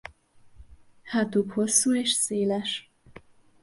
[1.03, 2.91] Hátuk hosszú és széles.